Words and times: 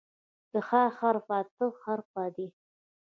د 0.51 0.53
"ح" 0.67 0.69
حرف 0.97 1.27
اتم 1.39 1.71
حرف 1.83 2.11
دی. 2.35 2.47